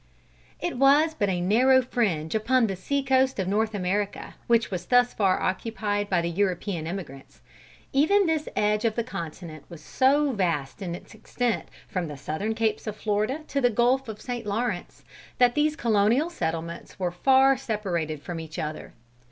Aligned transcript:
It 0.59 0.79
was 0.79 1.13
but 1.13 1.29
a 1.29 1.39
narrow 1.41 1.83
fringe 1.83 2.33
upon 2.33 2.65
the 2.65 2.75
sea 2.75 3.03
coast 3.03 3.37
of 3.37 3.47
North 3.47 3.75
America, 3.75 4.33
which 4.47 4.71
was 4.71 4.87
thus 4.87 5.13
far 5.13 5.39
occupied 5.39 6.09
by 6.09 6.21
the 6.23 6.29
European 6.31 6.87
emigrants. 6.87 7.41
Even 7.93 8.25
this 8.25 8.49
edge 8.55 8.83
of 8.83 8.95
the 8.95 9.03
continent 9.03 9.63
was 9.69 9.79
so 9.79 10.31
vast 10.31 10.81
in 10.81 10.95
its 10.95 11.13
extent, 11.13 11.67
from 11.87 12.07
the 12.07 12.17
southern 12.17 12.55
capes 12.55 12.87
of 12.87 12.95
Florida 12.95 13.41
to 13.49 13.61
the 13.61 13.69
gulf 13.69 14.09
of 14.09 14.19
St. 14.19 14.47
Lawrence, 14.47 15.03
that 15.37 15.53
these 15.53 15.75
colonial 15.75 16.31
settlements 16.31 16.97
were 16.97 17.11
far 17.11 17.55
separated 17.55 18.23
from 18.23 18.39
each 18.39 18.57
other. 18.57 18.95